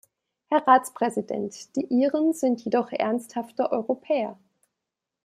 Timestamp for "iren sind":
1.93-2.65